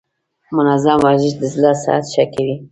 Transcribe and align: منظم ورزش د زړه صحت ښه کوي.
منظم 0.55 0.97
ورزش 1.03 1.31
د 1.37 1.43
زړه 1.53 1.71
صحت 1.83 2.05
ښه 2.13 2.25
کوي. 2.33 2.55